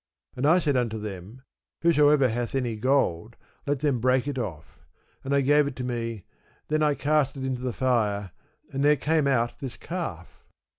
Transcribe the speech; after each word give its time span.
And 0.35 0.47
I 0.47 0.57
said 0.57 0.75
unto 0.75 0.97
them, 0.97 1.43
Whosoever 1.83 2.27
hath 2.27 2.55
any 2.55 2.75
gold, 2.75 3.35
let 3.67 3.81
them 3.81 3.99
break 3.99 4.27
it 4.27 4.39
off. 4.39 4.79
So 5.21 5.29
they 5.29 5.43
gave 5.43 5.67
it 5.67 5.75
to 5.75 5.83
me: 5.83 6.25
then 6.69 6.81
I 6.81 6.95
cast 6.95 7.37
it 7.37 7.45
into 7.45 7.61
the 7.61 7.71
fire, 7.71 8.31
and 8.73 8.83
there 8.83 8.95
came 8.97 9.27
out 9.27 9.59
this 9.59 9.77
calf. 9.77 10.43